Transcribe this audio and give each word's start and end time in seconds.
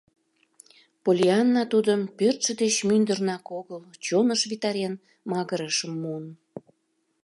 Поллианна 1.03 1.63
тудым 1.73 2.01
пӧртшӧ 2.17 2.51
деч 2.61 2.75
мӱндырнак 2.87 3.45
огыл 3.59 3.81
чоныш 4.05 4.41
витарен 4.51 4.93
магырышым 5.29 5.91
муын. 6.01 6.25